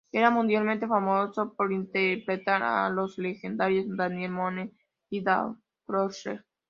Era 0.11 0.31
mundialmente 0.31 0.87
famoso 0.87 1.53
por 1.53 1.71
interpretar 1.71 2.63
a 2.63 2.89
los 2.89 3.19
legendarios 3.19 3.85
Daniel 3.95 4.33
Boone 4.33 4.71
y 5.11 5.21
Davy 5.23 5.55
Crockett. 5.85 6.43